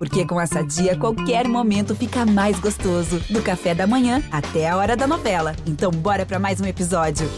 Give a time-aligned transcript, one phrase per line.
[0.00, 3.20] Porque com essa dia, qualquer momento fica mais gostoso.
[3.28, 5.54] Do café da manhã até a hora da novela.
[5.66, 7.28] Então, bora para mais um episódio.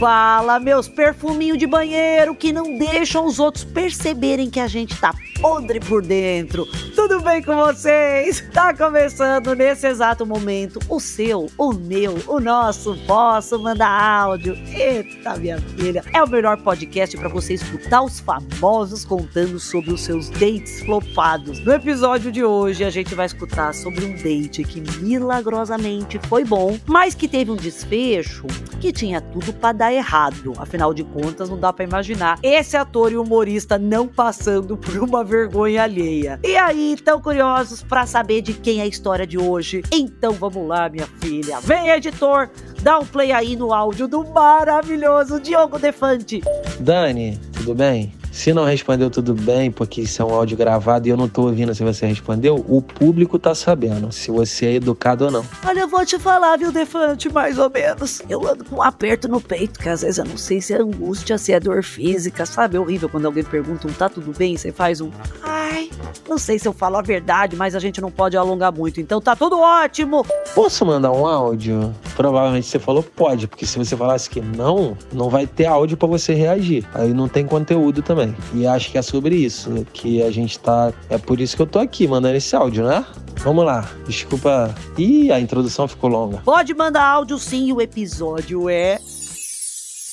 [0.00, 5.14] Fala, meus perfuminhos de banheiro que não deixam os outros perceberem que a gente tá
[5.42, 6.66] podre por dentro.
[7.02, 8.44] Tudo bem com vocês?
[8.52, 14.54] Tá começando nesse exato momento o seu, o meu, o nosso, posso mandar áudio.
[14.72, 20.02] Eita, minha filha, é o melhor podcast para você escutar os famosos contando sobre os
[20.02, 21.58] seus dates flopados.
[21.64, 26.78] No episódio de hoje, a gente vai escutar sobre um date que milagrosamente foi bom,
[26.86, 28.46] mas que teve um desfecho
[28.80, 30.52] que tinha tudo para dar errado.
[30.56, 35.24] Afinal de contas, não dá para imaginar esse ator e humorista não passando por uma
[35.24, 36.38] vergonha alheia.
[36.44, 39.82] E aí, tão curiosos para saber de quem é a história de hoje?
[39.92, 41.60] Então vamos lá, minha filha.
[41.60, 42.50] Vem, editor,
[42.82, 46.40] dá um play aí no áudio do maravilhoso Diogo Defante.
[46.80, 48.12] Dani, tudo bem?
[48.32, 51.42] Se não respondeu tudo bem, porque isso é um áudio gravado e eu não tô
[51.42, 55.44] ouvindo se você respondeu, o público tá sabendo se você é educado ou não.
[55.66, 58.22] Olha, eu vou te falar, viu, Defante, mais ou menos.
[58.30, 60.78] Eu ando com um aperto no peito, que às vezes eu não sei se é
[60.78, 62.78] angústia, se é dor física, sabe?
[62.78, 65.10] É horrível quando alguém pergunta um tá tudo bem, você faz um
[65.42, 65.90] ai.
[66.26, 69.20] Não sei se eu falo a verdade, mas a gente não pode alongar muito, então
[69.20, 70.24] tá tudo ótimo.
[70.54, 71.94] Posso mandar um áudio?
[72.16, 76.08] Provavelmente você falou pode, porque se você falasse que não, não vai ter áudio para
[76.08, 76.86] você reagir.
[76.94, 78.21] Aí não tem conteúdo também
[78.54, 80.92] E acho que é sobre isso que a gente tá.
[81.08, 83.04] É por isso que eu tô aqui mandando esse áudio, né?
[83.38, 84.74] Vamos lá, desculpa.
[84.96, 86.38] Ih, a introdução ficou longa.
[86.44, 88.98] Pode mandar áudio sim, o episódio é.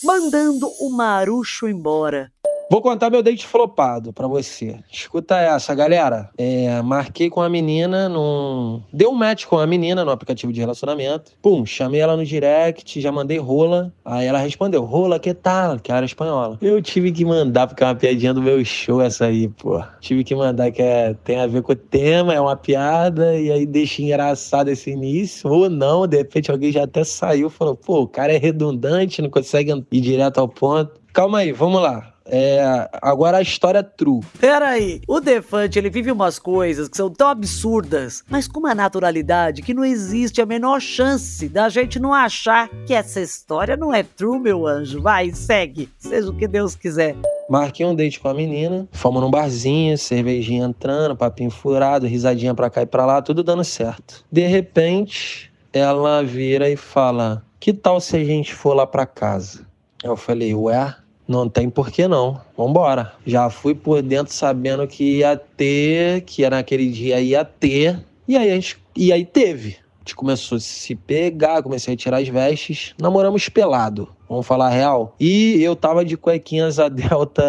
[0.04, 2.32] Mandando o Marucho embora.
[2.72, 4.78] Vou contar meu date flopado pra você.
[4.92, 6.30] Escuta essa, galera.
[6.38, 8.80] É, marquei com a menina num.
[8.94, 11.32] Deu um match com a menina no aplicativo de relacionamento.
[11.42, 13.92] Pum, chamei ela no direct, já mandei rola.
[14.06, 15.80] Aí ela respondeu: rola, que tal?
[15.80, 16.60] Que era espanhola.
[16.62, 19.84] Eu tive que mandar, porque é uma piadinha do meu show essa aí, pô.
[20.00, 23.52] Tive que mandar que é, tem a ver com o tema, é uma piada, e
[23.52, 25.50] aí deixa engraçado esse início.
[25.50, 29.24] Ou não, de repente alguém já até saiu e falou: pô, o cara é redundante,
[29.24, 31.00] não consegue ir direto ao ponto.
[31.12, 32.14] Calma aí, vamos lá.
[32.30, 34.22] É, agora a história é true.
[34.40, 38.76] Pera aí, o Defante ele vive umas coisas que são tão absurdas, mas com uma
[38.76, 43.94] naturalidade que não existe a menor chance da gente não achar que essa história não
[43.94, 45.02] é true, meu anjo.
[45.02, 47.16] Vai, segue, seja o que Deus quiser.
[47.50, 52.70] Marquei um date com a menina, fomos num barzinho, cervejinha entrando, papinho furado, risadinha pra
[52.70, 54.24] cá e pra lá, tudo dando certo.
[54.32, 59.66] De repente, ela vira e fala: Que tal se a gente for lá pra casa?
[60.04, 60.96] Eu falei: Ué,
[61.30, 62.42] não tem por que não.
[62.58, 63.14] Vambora.
[63.24, 68.04] Já fui por dentro sabendo que ia ter, que era naquele dia ia ter.
[68.28, 68.80] E aí a gente.
[68.96, 69.78] E aí teve.
[69.98, 72.96] A gente começou a se pegar, comecei a tirar as vestes.
[73.00, 74.10] Namoramos pelado.
[74.28, 75.16] Vamos falar real.
[75.20, 77.44] E eu tava de cuequinha asa delta.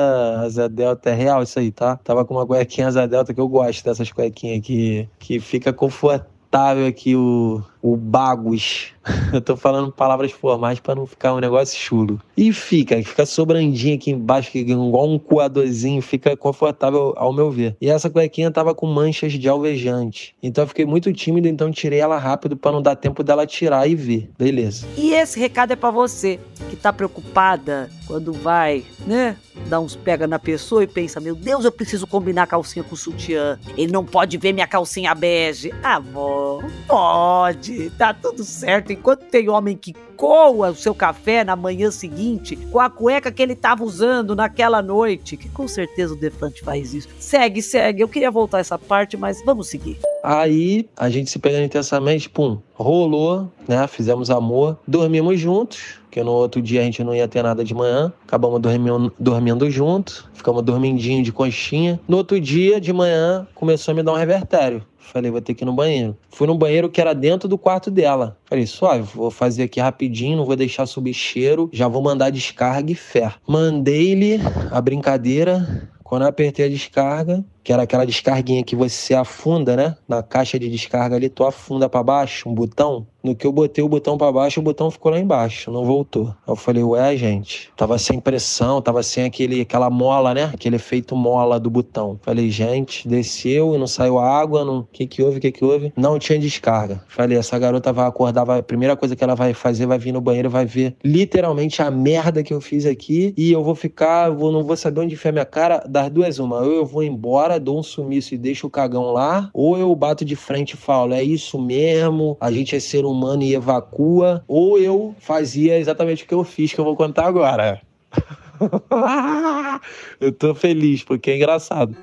[0.44, 1.97] Asa delta é real isso aí, tá?
[1.97, 6.86] Tava com uma cuequinha asa delta que eu gosto dessas cuequinhas que, que fica confortável
[6.86, 8.92] aqui o, o bagos.
[9.32, 12.20] Eu tô falando palavras formais para não ficar um negócio chulo.
[12.36, 17.76] E fica, fica sobrandinho aqui embaixo, que igual um coadorzinho, fica confortável ao meu ver.
[17.80, 20.34] E essa cuequinha tava com manchas de alvejante.
[20.42, 23.88] Então eu fiquei muito tímido, então tirei ela rápido para não dar tempo dela tirar
[23.88, 24.30] e ver.
[24.38, 24.86] Beleza.
[24.97, 29.36] E esse recado é para você que tá preocupada quando vai, né?
[29.66, 32.94] Dá uns pega na pessoa e pensa: meu Deus, eu preciso combinar a calcinha com
[32.94, 33.58] o sutiã.
[33.76, 35.72] Ele não pode ver minha calcinha bege.
[35.82, 38.92] Ah, bom, pode tá tudo certo.
[38.92, 43.42] Enquanto tem homem que coa o seu café na manhã seguinte com a cueca que
[43.42, 47.09] ele tava usando naquela noite, que com certeza o Defante faz isso.
[47.19, 48.03] Segue, segue.
[48.03, 49.98] Eu queria voltar essa parte, mas vamos seguir.
[50.22, 53.86] Aí a gente se pegando intensamente, pum, rolou, né?
[53.86, 57.75] Fizemos amor, dormimos juntos, que no outro dia a gente não ia ter nada de
[57.75, 58.12] manhã.
[58.26, 61.98] Acabamos dormindo, dormindo juntos, ficamos dormindinho de conchinha.
[62.06, 64.84] No outro dia de manhã começou a me dar um revertério.
[65.00, 66.16] Falei, vou ter que ir no banheiro.
[66.30, 68.38] Fui no banheiro que era dentro do quarto dela.
[68.44, 72.92] Falei, suave, vou fazer aqui rapidinho, não vou deixar subir cheiro, já vou mandar descarga
[72.92, 73.32] e fé.
[73.47, 75.88] Mandei-lhe a brincadeira.
[76.04, 79.97] Quando eu apertei a descarga, que era aquela descarguinha que você afunda, né?
[80.09, 83.07] Na caixa de descarga ali, tu afunda para baixo, um botão.
[83.22, 86.34] No que eu botei o botão para baixo, o botão ficou lá embaixo, não voltou.
[86.48, 90.51] Eu falei, ué, gente, tava sem pressão, tava sem aquele, aquela mola, né?
[90.54, 92.18] Aquele efeito mola do botão.
[92.22, 94.89] Falei, gente, desceu e não saiu água, não...
[94.91, 95.92] que que houve, que que houve?
[95.95, 97.04] Não tinha descarga.
[97.09, 98.60] Falei, essa garota vai acordar, vai...
[98.60, 101.91] a primeira coisa que ela vai fazer, vai vir no banheiro, vai ver literalmente a
[101.91, 105.33] merda que eu fiz aqui e eu vou ficar, vou, não vou saber onde a
[105.33, 108.66] minha cara, das duas uma, ou eu vou embora embora, dou um sumiço e deixo
[108.66, 112.76] o cagão lá, ou eu bato de frente e falo, é isso mesmo, a gente
[112.76, 116.84] é ser humano e evacua, ou eu fazia exatamente o que eu fiz, que eu
[116.84, 117.80] vou contar agora.
[120.20, 121.97] eu tô feliz, porque é engraçado.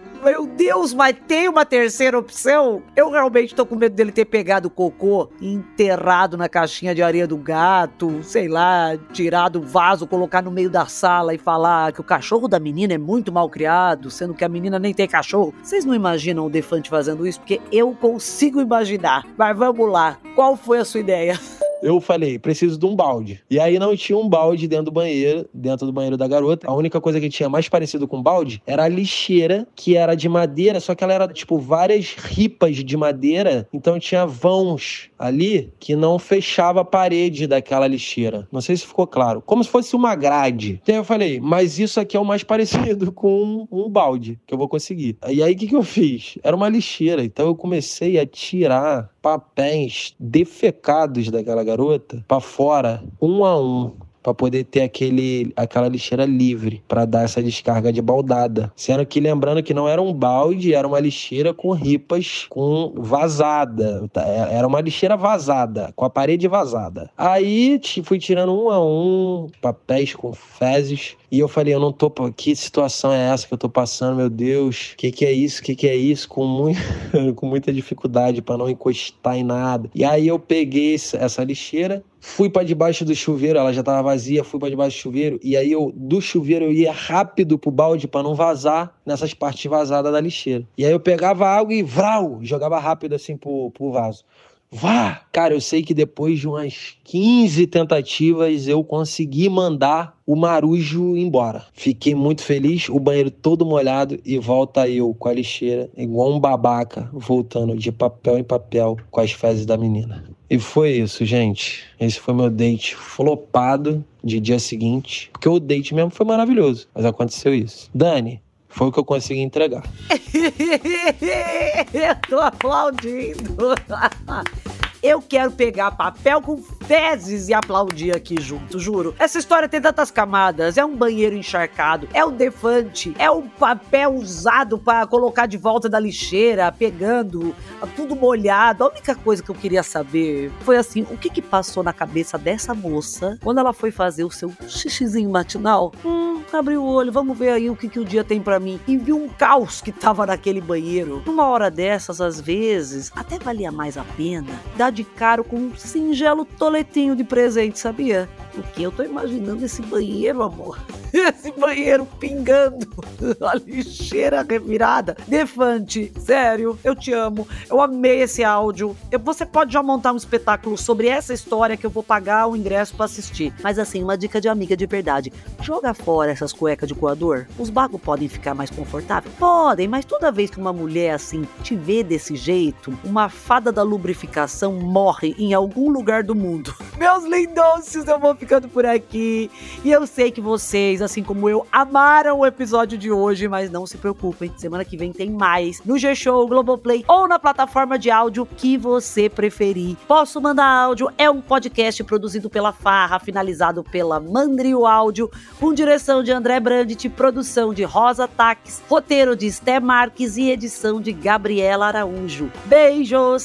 [0.57, 2.81] Deus, mas tem uma terceira opção?
[2.95, 7.27] Eu realmente tô com medo dele ter pegado o cocô enterrado na caixinha de areia
[7.27, 12.01] do gato, sei lá, tirado o vaso, colocar no meio da sala e falar que
[12.01, 15.53] o cachorro da menina é muito mal criado, sendo que a menina nem tem cachorro.
[15.61, 17.39] Vocês não imaginam o Defante fazendo isso?
[17.39, 19.27] Porque eu consigo imaginar.
[19.37, 21.39] Mas vamos lá, qual foi a sua ideia?
[21.81, 23.41] eu falei, preciso de um balde.
[23.49, 26.67] E aí não tinha um balde dentro do banheiro, dentro do banheiro da garota.
[26.67, 30.27] A única coisa que tinha mais parecido com balde era a lixeira, que era de
[30.27, 35.95] madeira, só que ela era tipo várias ripas de madeira, então tinha vãos ali que
[35.95, 38.47] não fechava a parede daquela lixeira.
[38.51, 39.41] Não sei se ficou claro.
[39.45, 40.79] Como se fosse uma grade.
[40.83, 44.57] Então eu falei, mas isso aqui é o mais parecido com um balde que eu
[44.57, 45.17] vou conseguir.
[45.27, 46.37] E aí o que, que eu fiz?
[46.43, 53.43] Era uma lixeira, então eu comecei a tirar papéis defecados daquela garota para fora, um
[53.43, 53.91] a um
[54.27, 58.69] para poder ter aquele, aquela lixeira livre para dar essa descarga de baldada.
[58.75, 64.05] Sendo que lembrando que não era um balde, era uma lixeira com ripas com vazada.
[64.11, 67.09] Tá, é, era uma lixeira vazada, com a parede vazada.
[67.17, 72.09] Aí fui tirando um a um papéis com fezes e eu falei, eu não tô.
[72.35, 74.93] Que situação é essa que eu tô passando, meu Deus?
[74.93, 75.61] O que, que é isso?
[75.61, 76.27] O que, que é isso?
[76.27, 76.79] Com, muito,
[77.35, 79.89] com muita dificuldade para não encostar em nada.
[79.93, 84.43] E aí eu peguei essa lixeira, fui para debaixo do chuveiro, ela já tava vazia,
[84.43, 85.39] fui para debaixo do chuveiro.
[85.43, 89.65] E aí eu, do chuveiro, eu ia rápido pro balde para não vazar nessas partes
[89.69, 90.65] vazadas da lixeira.
[90.77, 94.23] E aí eu pegava água e vral, jogava rápido assim pro, pro vaso.
[94.71, 95.21] Vá!
[95.31, 101.65] Cara, eu sei que depois de umas 15 tentativas eu consegui mandar o marujo embora.
[101.73, 106.39] Fiquei muito feliz, o banheiro todo molhado e volta eu com a lixeira, igual um
[106.39, 110.25] babaca, voltando de papel em papel com as fezes da menina.
[110.49, 111.83] E foi isso, gente.
[111.99, 115.29] Esse foi meu date flopado de dia seguinte.
[115.31, 117.89] Porque o date mesmo foi maravilhoso, mas aconteceu isso.
[117.93, 119.83] Dani, foi o que eu consegui entregar.
[121.93, 123.75] eu tô aplaudindo.
[125.01, 129.13] Eu quero pegar papel com fezes e aplaudir aqui junto, juro.
[129.19, 130.77] Essa história tem tantas camadas.
[130.77, 135.87] É um banheiro encharcado, é um defante, é um papel usado para colocar de volta
[135.87, 137.55] da lixeira, pegando,
[137.95, 138.83] tudo molhado.
[138.83, 142.37] A única coisa que eu queria saber foi assim, o que que passou na cabeça
[142.37, 145.93] dessa moça quando ela foi fazer o seu xixizinho matinal?
[146.03, 148.79] Hum, abriu o olho, vamos ver aí o que que o dia tem para mim.
[148.87, 151.21] E viu um caos que tava naquele banheiro.
[151.25, 155.75] Numa hora dessas, às vezes, até valia mais a pena dar de caro com um
[155.75, 158.27] singelo toletinho de presente, sabia?
[158.61, 160.79] Porque eu tô imaginando esse banheiro, amor.
[161.13, 162.85] Esse banheiro pingando,
[163.41, 165.15] a lixeira revirada.
[165.27, 167.47] Defante, sério, eu te amo.
[167.69, 168.95] Eu amei esse áudio.
[169.23, 172.93] Você pode já montar um espetáculo sobre essa história que eu vou pagar o ingresso
[172.93, 173.53] para assistir.
[173.63, 175.31] Mas assim, uma dica de amiga de verdade:
[175.61, 177.45] joga fora essas cuecas de coador.
[177.57, 179.33] Os bagos podem ficar mais confortáveis?
[179.35, 183.83] Podem, mas toda vez que uma mulher assim te vê desse jeito, uma fada da
[183.83, 186.75] lubrificação morre em algum lugar do mundo.
[186.97, 189.51] Meus lindões, eu vou ficando por aqui.
[189.83, 193.85] E eu sei que vocês, assim como eu, amaram o episódio de hoje, mas não
[193.85, 198.45] se preocupem, semana que vem tem mais no G-Show, Globoplay ou na plataforma de áudio
[198.45, 199.97] que você preferir.
[200.07, 201.11] Posso mandar áudio?
[201.17, 205.29] É um podcast produzido pela Farra, finalizado pela Mandrio Áudio,
[205.59, 211.01] com direção de André Brandt, produção de Rosa Taques, roteiro de Esté Marques e edição
[211.01, 212.49] de Gabriela Araújo.
[212.65, 213.43] Beijos!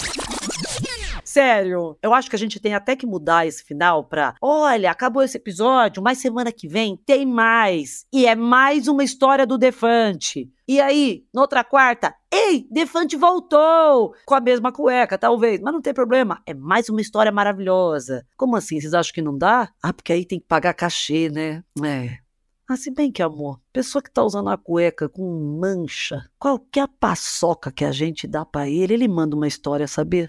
[1.33, 4.35] Sério, eu acho que a gente tem até que mudar esse final pra.
[4.39, 8.05] Olha, acabou esse episódio, mas semana que vem tem mais.
[8.13, 10.53] E é mais uma história do Defante.
[10.69, 14.15] E aí, noutra quarta, ei, Defante voltou!
[14.27, 16.43] Com a mesma cueca, talvez, mas não tem problema.
[16.45, 18.27] É mais uma história maravilhosa.
[18.37, 18.79] Como assim?
[18.79, 19.71] Vocês acham que não dá?
[19.83, 21.65] Ah, porque aí tem que pagar cachê, né?
[21.83, 22.19] É.
[22.69, 27.73] Ah, se bem que, amor, pessoa que tá usando a cueca com mancha, qualquer paçoca
[27.73, 30.27] que a gente dá para ele, ele manda uma história, saber?